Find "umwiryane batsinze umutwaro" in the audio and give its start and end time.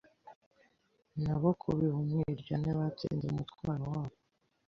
2.01-3.83